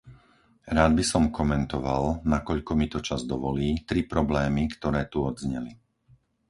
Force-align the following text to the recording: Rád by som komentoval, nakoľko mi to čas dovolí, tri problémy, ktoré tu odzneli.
Rád 0.77 0.91
by 0.99 1.03
som 1.11 1.29
komentoval, 1.39 2.03
nakoľko 2.33 2.71
mi 2.79 2.87
to 2.93 2.99
čas 3.07 3.21
dovolí, 3.33 3.69
tri 3.89 4.01
problémy, 4.13 4.63
ktoré 4.81 5.01
tu 5.11 5.17
odzneli. 5.31 5.73